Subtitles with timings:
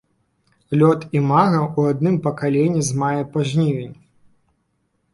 [0.81, 3.97] Лёт імага ў адным пакаленні з мая па жнівень.